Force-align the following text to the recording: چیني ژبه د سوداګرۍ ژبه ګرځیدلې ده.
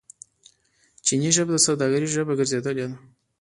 چیني 1.05 1.29
ژبه 1.35 1.51
د 1.53 1.59
سوداګرۍ 1.67 2.07
ژبه 2.15 2.33
ګرځیدلې 2.39 2.85
ده. 2.89 2.95